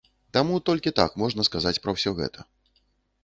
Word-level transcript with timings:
Таму 0.35 0.55
толькі 0.69 0.93
так 0.99 1.11
можна 1.23 1.45
сказаць 1.49 1.75
пра 1.83 1.91
ўсё 1.97 2.11
гэта. 2.21 2.47